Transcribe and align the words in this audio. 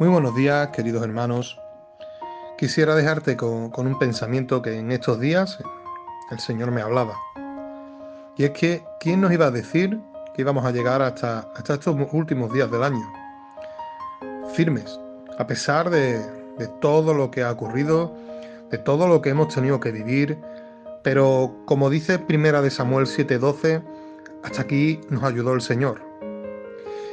Muy 0.00 0.08
buenos 0.08 0.34
días, 0.34 0.68
queridos 0.68 1.02
hermanos. 1.02 1.60
Quisiera 2.56 2.94
dejarte 2.94 3.36
con, 3.36 3.70
un 3.76 3.98
pensamiento 3.98 4.62
que 4.62 4.78
en 4.78 4.92
estos 4.92 5.20
días 5.20 5.58
el 6.30 6.40
Señor 6.40 6.70
me 6.70 6.80
hablaba. 6.80 7.16
Y 8.34 8.44
es 8.44 8.52
que, 8.52 8.82
¿quién 8.98 9.20
nos 9.20 9.30
iba 9.30 9.44
a 9.44 9.50
decir 9.50 10.00
que 10.32 10.40
íbamos 10.40 10.64
a 10.64 10.70
llegar 10.70 11.02
hasta, 11.02 11.52
estos 11.58 11.94
últimos 12.12 12.50
días 12.50 12.70
del 12.70 12.82
año? 12.82 13.12
Firmes, 14.54 14.98
a 15.38 15.46
pesar 15.46 15.90
de, 15.90 16.18
de 16.56 16.66
todo 16.80 17.12
lo 17.12 17.30
que 17.30 17.42
ha 17.42 17.52
ocurrido, 17.52 18.16
de 18.70 18.78
todo 18.78 19.06
lo 19.06 19.20
que 19.20 19.28
hemos 19.28 19.54
tenido 19.54 19.80
que 19.80 19.92
vivir, 19.92 20.38
pero 21.02 21.54
como 21.66 21.90
dice 21.90 22.18
Primera 22.18 22.62
de 22.62 22.70
Samuel 22.70 23.04
7:12, 23.04 23.82
hasta 24.44 24.62
aquí 24.62 24.98
nos 25.10 25.24
ayudó 25.24 25.52
el 25.52 25.60
Señor. 25.60 26.00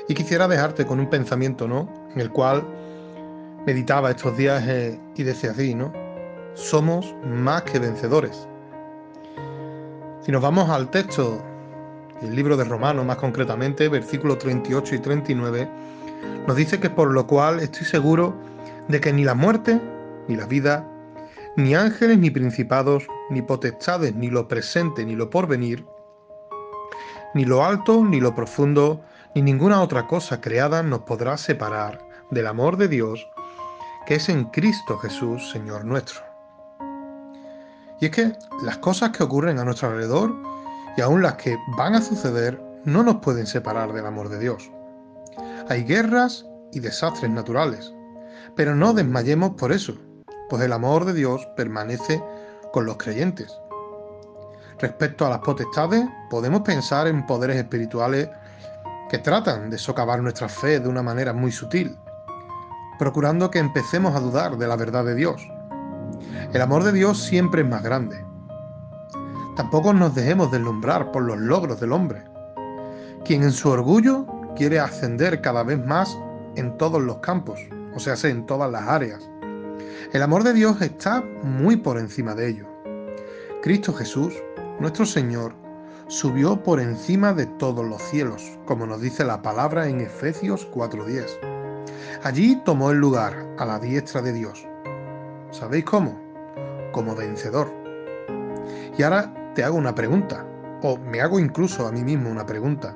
Y 0.08 0.14
quisiera 0.14 0.48
dejarte 0.48 0.86
con 0.86 1.02
un 1.02 1.10
pensamiento, 1.10 1.68
¿no? 1.68 1.97
En 2.14 2.22
el 2.22 2.32
cual 2.32 2.66
meditaba 3.66 4.12
estos 4.12 4.38
días 4.38 4.64
eh, 4.68 5.00
y 5.16 5.24
decía 5.24 5.52
así, 5.52 5.76
¿no? 5.76 5.92
Somos 6.54 7.14
más 7.26 7.64
que 7.64 7.80
vencedores. 7.80 8.48
Si 10.22 10.32
nos 10.32 10.42
vamos 10.42 10.70
al 10.70 10.90
texto 10.90 11.42
del 12.22 12.36
libro 12.36 12.58
de 12.58 12.64
Romanos, 12.64 13.06
más 13.06 13.18
concretamente, 13.18 13.90
versículos 13.90 14.40
38 14.40 14.96
y 14.96 15.00
39, 15.00 15.70
nos 16.48 16.56
dice 16.56 16.80
que 16.80 16.90
por 16.90 17.12
lo 17.12 17.28
cual 17.28 17.60
estoy 17.60 17.86
seguro 17.86 18.34
de 18.88 19.00
que 19.00 19.14
ni 19.14 19.24
la 19.24 19.36
muerte, 19.36 19.80
ni 20.28 20.36
la 20.36 20.46
vida, 20.46 20.88
ni 21.58 21.76
ángeles, 21.76 22.18
ni 22.18 22.30
principados, 22.30 23.08
ni 23.30 23.42
potestades, 23.42 24.16
ni 24.16 24.30
lo 24.30 24.48
presente, 24.48 25.06
ni 25.06 25.16
lo 25.16 25.30
porvenir, 25.30 25.86
ni 27.34 27.46
lo 27.46 27.66
alto, 27.66 28.04
ni 28.04 28.20
lo 28.20 28.34
profundo, 28.34 29.02
ni 29.38 29.44
ninguna 29.44 29.84
otra 29.84 30.08
cosa 30.08 30.42
creada 30.42 30.82
nos 30.82 31.02
podrá 31.02 31.38
separar 31.38 32.00
del 32.32 32.48
amor 32.48 32.76
de 32.76 32.88
Dios 32.88 33.30
que 34.08 34.16
es 34.16 34.30
en 34.30 34.46
Cristo 34.46 34.98
Jesús, 34.98 35.52
Señor 35.52 35.86
nuestro. 35.86 36.22
Y 38.02 38.06
es 38.06 38.12
que 38.12 38.34
las 38.64 38.80
cosas 38.80 39.12
que 39.12 39.22
ocurren 39.22 39.60
a 39.60 39.64
nuestro 39.64 39.90
alrededor 39.90 40.34
y 40.98 41.02
aún 41.02 41.22
las 41.22 41.36
que 41.36 41.56
van 41.78 41.94
a 41.94 42.02
suceder 42.02 42.60
no 42.84 43.04
nos 43.04 43.18
pueden 43.18 43.46
separar 43.46 43.94
del 43.94 44.08
amor 44.08 44.30
de 44.30 44.40
Dios. 44.40 44.72
Hay 45.70 45.84
guerras 45.84 46.44
y 46.72 46.80
desastres 46.80 47.30
naturales, 47.30 47.94
pero 48.56 48.74
no 48.74 48.92
desmayemos 48.92 49.52
por 49.52 49.72
eso, 49.72 49.94
pues 50.50 50.64
el 50.64 50.74
amor 50.74 51.06
de 51.06 51.14
Dios 51.14 51.48
permanece 51.56 52.24
con 52.74 52.88
los 52.88 52.98
creyentes. 52.98 53.56
Respecto 54.80 55.28
a 55.28 55.30
las 55.30 55.40
potestades, 55.40 56.04
podemos 56.32 56.62
pensar 56.62 57.06
en 57.06 57.24
poderes 57.28 57.58
espirituales 57.58 58.30
que 59.10 59.18
tratan 59.18 59.70
de 59.70 59.78
socavar 59.78 60.22
nuestra 60.22 60.50
fe 60.50 60.80
de 60.80 60.90
una 60.90 61.02
manera 61.02 61.34
muy 61.34 61.52
sutil, 61.52 61.98
procurando 63.00 63.50
que 63.50 63.60
empecemos 63.60 64.16
a 64.16 64.20
dudar 64.20 64.58
de 64.58 64.68
la 64.68 64.76
verdad 64.76 65.06
de 65.06 65.16
Dios. 65.16 65.48
El 66.54 66.62
amor 66.62 66.84
de 66.84 66.92
Dios 66.92 67.22
siempre 67.22 67.62
es 67.62 67.68
más 67.68 67.84
grande. 67.84 68.24
Tampoco 69.56 69.94
nos 69.94 70.14
dejemos 70.14 70.52
deslumbrar 70.52 71.12
por 71.12 71.24
los 71.24 71.38
logros 71.38 71.80
del 71.80 71.92
hombre, 71.92 72.24
quien 73.26 73.44
en 73.44 73.52
su 73.52 73.70
orgullo 73.70 74.26
quiere 74.56 74.80
ascender 74.80 75.42
cada 75.42 75.64
vez 75.64 75.84
más 75.86 76.18
en 76.56 76.78
todos 76.78 77.02
los 77.02 77.18
campos, 77.18 77.60
o 77.96 78.00
sea, 78.00 78.16
en 78.30 78.46
todas 78.46 78.72
las 78.72 78.88
áreas. 78.88 79.30
El 80.14 80.22
amor 80.22 80.44
de 80.44 80.54
Dios 80.54 80.82
está 80.82 81.24
muy 81.44 81.76
por 81.76 81.98
encima 81.98 82.34
de 82.36 82.50
ello. 82.50 82.66
Cristo 83.62 83.94
Jesús, 83.94 84.34
nuestro 84.80 85.06
Señor, 85.06 85.54
subió 86.08 86.64
por 86.64 86.80
encima 86.80 87.34
de 87.34 87.46
todos 87.46 87.86
los 87.86 88.02
cielos, 88.02 88.58
como 88.66 88.86
nos 88.86 89.02
dice 89.02 89.26
la 89.26 89.42
palabra 89.42 89.88
en 89.88 90.00
Efesios 90.02 90.66
4:10. 90.72 91.40
Allí 92.24 92.62
tomó 92.64 92.92
el 92.92 92.98
lugar 92.98 93.46
a 93.58 93.66
la 93.66 93.80
diestra 93.80 94.22
de 94.22 94.34
Dios. 94.34 94.66
¿Sabéis 95.52 95.86
cómo? 95.86 96.20
Como 96.92 97.16
vencedor. 97.16 97.68
Y 98.98 99.04
ahora 99.04 99.54
te 99.54 99.64
hago 99.64 99.78
una 99.78 99.96
pregunta, 99.96 100.46
o 100.82 100.98
me 100.98 101.22
hago 101.22 101.40
incluso 101.40 101.86
a 101.86 101.92
mí 101.92 102.04
mismo 102.04 102.30
una 102.30 102.46
pregunta. 102.46 102.96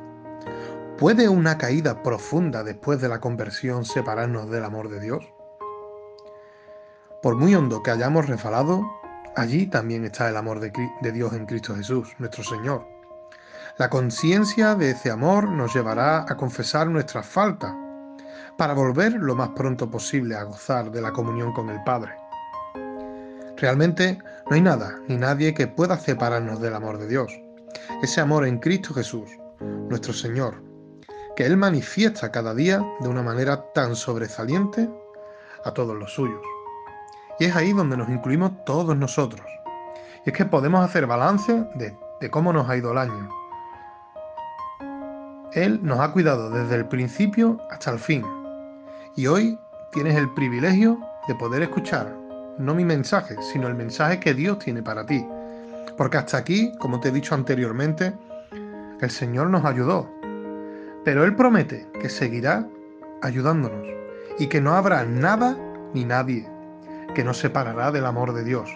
¿Puede 0.98 1.28
una 1.28 1.58
caída 1.58 2.04
profunda 2.04 2.64
después 2.64 3.02
de 3.02 3.10
la 3.10 3.20
conversión 3.20 3.86
separarnos 3.86 4.50
del 4.50 4.64
amor 4.64 4.90
de 4.90 5.00
Dios? 5.00 5.34
Por 7.22 7.36
muy 7.36 7.56
hondo 7.56 7.84
que 7.84 7.92
hayamos 7.92 8.28
refalado, 8.28 8.84
allí 9.36 9.68
también 9.68 10.06
está 10.06 10.30
el 10.30 10.38
amor 10.38 10.60
de, 10.60 10.72
de 11.02 11.12
Dios 11.12 11.34
en 11.34 11.46
Cristo 11.46 11.76
Jesús, 11.76 12.16
nuestro 12.20 12.44
Señor. 12.44 12.91
La 13.78 13.90
conciencia 13.90 14.76
de 14.76 14.92
ese 14.92 15.10
amor 15.10 15.50
nos 15.50 15.74
llevará 15.74 16.26
a 16.28 16.36
confesar 16.36 16.88
nuestras 16.88 17.26
faltas 17.26 17.74
para 18.58 18.74
volver 18.74 19.14
lo 19.14 19.36
más 19.36 19.50
pronto 19.50 19.90
posible 19.90 20.36
a 20.36 20.44
gozar 20.44 20.92
de 20.92 21.02
la 21.02 21.14
comunión 21.14 21.54
con 21.54 21.70
el 21.70 21.82
Padre. 21.84 22.12
Realmente 23.58 24.20
no 24.50 24.56
hay 24.56 24.62
nada 24.62 25.00
ni 25.08 25.16
nadie 25.16 25.54
que 25.54 25.68
pueda 25.68 25.98
separarnos 25.98 26.60
del 26.60 26.76
amor 26.76 26.98
de 26.98 27.08
Dios. 27.08 27.32
Ese 28.04 28.20
amor 28.20 28.46
en 28.46 28.60
Cristo 28.60 28.94
Jesús, 28.94 29.30
nuestro 29.60 30.14
Señor, 30.14 30.62
que 31.36 31.46
Él 31.46 31.56
manifiesta 31.56 32.32
cada 32.32 32.54
día 32.54 32.86
de 33.00 33.08
una 33.08 33.24
manera 33.24 33.72
tan 33.74 33.96
sobresaliente 33.96 34.90
a 35.64 35.72
todos 35.74 35.96
los 35.96 36.14
suyos. 36.14 36.42
Y 37.40 37.46
es 37.46 37.56
ahí 37.56 37.72
donde 37.72 37.96
nos 37.96 38.10
incluimos 38.10 38.52
todos 38.66 38.98
nosotros. 38.98 39.46
Y 40.26 40.32
es 40.32 40.36
que 40.36 40.46
podemos 40.46 40.84
hacer 40.84 41.08
balance 41.08 41.66
de, 41.76 41.98
de 42.20 42.30
cómo 42.30 42.52
nos 42.52 42.70
ha 42.70 42.76
ido 42.76 42.92
el 42.92 42.98
año. 42.98 43.41
Él 45.54 45.80
nos 45.84 46.00
ha 46.00 46.12
cuidado 46.12 46.50
desde 46.50 46.76
el 46.76 46.88
principio 46.88 47.60
hasta 47.70 47.92
el 47.92 48.00
fin 48.00 48.24
y 49.18 49.28
hoy 49.28 49.60
tienes 49.92 50.16
el 50.16 50.34
privilegio 50.34 50.98
de 51.28 51.36
poder 51.36 51.62
escuchar 51.62 52.16
no 52.58 52.74
mi 52.74 52.86
mensaje, 52.86 53.36
sino 53.42 53.68
el 53.68 53.76
mensaje 53.76 54.20
que 54.20 54.34
Dios 54.34 54.60
tiene 54.60 54.82
para 54.84 55.06
ti. 55.06 55.26
Porque 55.98 56.18
hasta 56.18 56.38
aquí, 56.38 56.72
como 56.80 57.00
te 57.00 57.10
he 57.10 57.12
dicho 57.12 57.36
anteriormente, 57.36 58.14
el 59.02 59.10
Señor 59.10 59.50
nos 59.50 59.66
ayudó. 59.66 60.10
Pero 61.04 61.24
Él 61.24 61.36
promete 61.36 61.88
que 62.00 62.10
seguirá 62.10 62.68
ayudándonos 63.22 63.88
y 64.40 64.48
que 64.48 64.62
no 64.62 64.74
habrá 64.74 65.04
nada 65.04 65.58
ni 65.94 66.06
nadie 66.06 66.48
que 67.14 67.24
nos 67.24 67.38
separará 67.38 67.92
del 67.92 68.06
amor 68.06 68.34
de 68.34 68.44
Dios. 68.44 68.70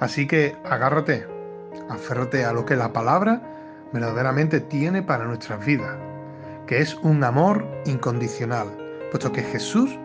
Así 0.00 0.26
que 0.26 0.56
agárrate, 0.64 1.26
aférrate 1.88 2.44
a 2.44 2.52
lo 2.52 2.66
que 2.66 2.76
la 2.76 2.92
palabra 2.92 3.53
verdaderamente 3.94 4.60
tiene 4.60 5.02
para 5.02 5.24
nuestras 5.24 5.64
vidas, 5.64 5.96
que 6.66 6.80
es 6.80 6.94
un 6.96 7.22
amor 7.24 7.64
incondicional 7.86 8.68
puesto 9.10 9.30
que 9.30 9.42
Jesús 9.42 9.96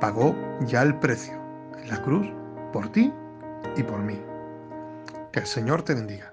pagó 0.00 0.34
ya 0.66 0.82
el 0.82 0.96
precio 0.96 1.34
en 1.80 1.88
la 1.88 2.02
cruz 2.02 2.26
por 2.72 2.90
ti 2.90 3.12
y 3.76 3.82
por 3.84 4.00
mí. 4.00 4.20
Que 5.30 5.40
el 5.40 5.46
Señor 5.46 5.82
te 5.82 5.94
bendiga. 5.94 6.32